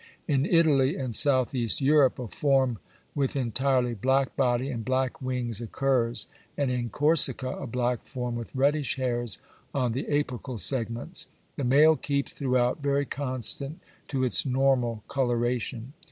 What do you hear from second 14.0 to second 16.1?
to its normal coloration.